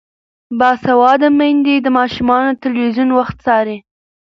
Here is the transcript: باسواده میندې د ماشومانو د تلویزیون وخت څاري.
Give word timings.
باسواده 0.59 1.29
میندې 1.39 1.75
د 1.79 1.87
ماشومانو 1.97 2.49
د 2.53 2.57
تلویزیون 2.63 3.09
وخت 3.19 3.35
څاري. 3.45 3.77